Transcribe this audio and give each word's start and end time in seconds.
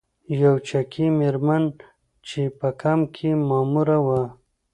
یوه 0.39 0.51
چکي 0.67 1.05
میرمن 1.17 1.63
چې 2.27 2.41
په 2.59 2.67
کمپ 2.81 3.05
کې 3.15 3.29
ماموره 3.49 3.97
وه. 4.05 4.21